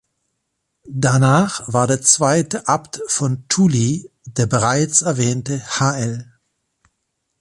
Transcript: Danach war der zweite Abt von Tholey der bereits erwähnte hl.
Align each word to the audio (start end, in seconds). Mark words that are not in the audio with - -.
Danach 0.87 1.61
war 1.71 1.85
der 1.85 2.01
zweite 2.01 2.67
Abt 2.67 3.03
von 3.05 3.43
Tholey 3.49 4.09
der 4.25 4.47
bereits 4.47 5.03
erwähnte 5.03 5.61
hl. 5.79 6.27